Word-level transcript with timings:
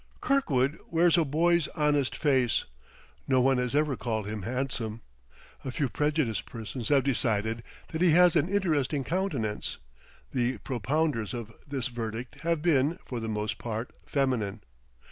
Kirkwood 0.19 0.79
wears 0.89 1.15
a 1.15 1.23
boy's 1.23 1.67
honest 1.75 2.17
face; 2.17 2.65
no 3.27 3.39
one 3.39 3.59
has 3.59 3.75
ever 3.75 3.95
called 3.95 4.25
him 4.27 4.41
handsome. 4.41 5.01
A 5.63 5.69
few 5.69 5.89
prejudiced 5.89 6.47
persons 6.47 6.89
have 6.89 7.03
decided 7.03 7.61
that 7.89 8.01
he 8.01 8.09
has 8.09 8.35
an 8.35 8.49
interesting 8.49 9.03
countenance; 9.03 9.77
the 10.31 10.57
propounders 10.63 11.35
of 11.35 11.53
this 11.67 11.85
verdict 11.85 12.39
have 12.39 12.63
been, 12.63 12.97
for 13.05 13.19
the 13.19 13.29
most 13.29 13.59
part, 13.59 13.91
feminine. 14.07 14.63